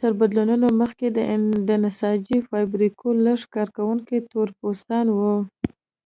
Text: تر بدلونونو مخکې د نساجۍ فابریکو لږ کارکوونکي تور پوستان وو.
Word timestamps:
تر 0.00 0.10
بدلونونو 0.18 0.68
مخکې 0.80 1.06
د 1.68 1.70
نساجۍ 1.84 2.38
فابریکو 2.50 3.06
لږ 3.24 3.40
کارکوونکي 3.54 4.16
تور 4.30 4.48
پوستان 4.58 5.06
وو. 5.16 5.36